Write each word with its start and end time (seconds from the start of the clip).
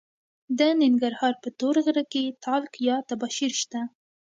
د 0.57 0.59
ننګرهار 0.81 1.33
په 1.43 1.49
تور 1.59 1.75
غره 1.85 2.03
کې 2.11 2.35
تالک 2.45 2.71
یا 2.87 2.97
تباشیر 3.09 3.51
شته. 3.61 3.81